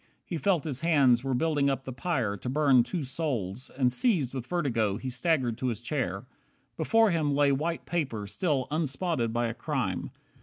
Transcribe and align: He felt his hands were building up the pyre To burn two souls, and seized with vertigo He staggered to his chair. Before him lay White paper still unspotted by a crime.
He 0.25 0.39
felt 0.39 0.63
his 0.63 0.81
hands 0.81 1.23
were 1.23 1.35
building 1.35 1.69
up 1.69 1.83
the 1.83 1.93
pyre 1.93 2.35
To 2.35 2.49
burn 2.49 2.81
two 2.81 3.03
souls, 3.03 3.69
and 3.77 3.93
seized 3.93 4.33
with 4.33 4.47
vertigo 4.47 4.97
He 4.97 5.11
staggered 5.11 5.59
to 5.59 5.67
his 5.67 5.79
chair. 5.79 6.25
Before 6.75 7.11
him 7.11 7.35
lay 7.35 7.51
White 7.51 7.85
paper 7.85 8.25
still 8.25 8.67
unspotted 8.71 9.31
by 9.31 9.45
a 9.45 9.53
crime. 9.53 10.09